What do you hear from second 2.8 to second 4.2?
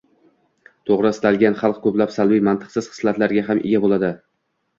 xislatlarga ham ega bo‘ladi.